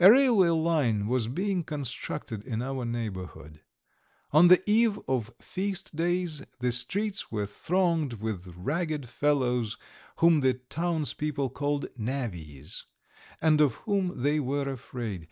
[0.00, 3.62] III A railway line was being constructed in our neighbourhood.
[4.30, 9.76] On the eve of feast days the streets were thronged with ragged fellows
[10.18, 12.86] whom the townspeople called "navvies,"
[13.40, 15.26] and of whom they were afraid.